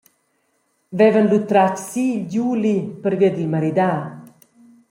[1.01, 3.99] Vevan lu tratg si il Giuli pervia dil maridar.